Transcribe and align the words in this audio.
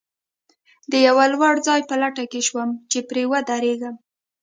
د 0.91 0.93
یوه 1.07 1.25
لوړ 1.33 1.55
ځای 1.67 1.81
په 1.89 1.95
لټه 2.01 2.25
کې 2.31 2.41
شوم، 2.47 2.69
چې 2.91 2.99
پرې 3.09 3.23
ودرېږم. 3.31 3.95